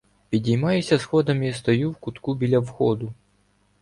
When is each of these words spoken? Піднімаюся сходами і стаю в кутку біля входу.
Піднімаюся 0.29 0.99
сходами 0.99 1.47
і 1.47 1.53
стаю 1.53 1.91
в 1.91 1.95
кутку 1.95 2.35
біля 2.35 2.59
входу. 2.59 3.13